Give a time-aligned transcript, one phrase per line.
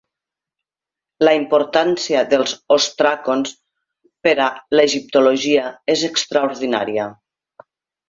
[1.27, 3.53] La importància dels òstracons
[4.29, 7.11] per a l'egiptologia és extraordinària.